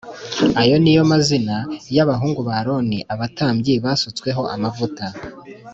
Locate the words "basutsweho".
3.83-4.41